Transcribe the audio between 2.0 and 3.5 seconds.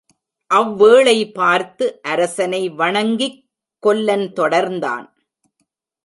அரசனை வணங்கிக்